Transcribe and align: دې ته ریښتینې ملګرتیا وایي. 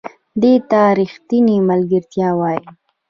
دې 0.41 0.53
ته 0.69 0.79
ریښتینې 0.99 1.55
ملګرتیا 1.69 2.29
وایي. 2.39 2.65